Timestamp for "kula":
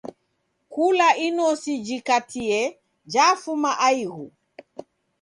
0.73-1.07